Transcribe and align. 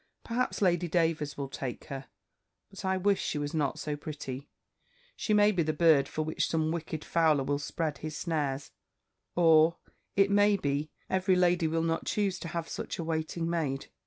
Perhaps 0.23 0.63
Lady 0.63 0.87
Davers 0.87 1.37
will 1.37 1.47
take 1.47 1.85
her. 1.85 2.07
But 2.71 2.83
I 2.83 2.97
wish 2.97 3.21
she 3.21 3.37
was 3.37 3.53
not 3.53 3.77
so 3.77 3.95
pretty! 3.95 4.49
She 5.15 5.31
may 5.31 5.51
be 5.51 5.61
the 5.61 5.73
bird 5.73 6.07
for 6.07 6.23
which 6.23 6.47
some 6.49 6.71
wicked 6.71 7.05
fowler 7.05 7.43
will 7.43 7.59
spread 7.59 7.99
his 7.99 8.17
snares; 8.17 8.71
or, 9.35 9.77
it 10.15 10.31
may 10.31 10.57
be, 10.57 10.89
every 11.07 11.35
lady 11.35 11.67
will 11.67 11.83
not 11.83 12.05
choose 12.07 12.39
to 12.39 12.47
have 12.47 12.67
such 12.67 12.97
a 12.97 13.03
waiting 13.03 13.47
maid. 13.47 13.89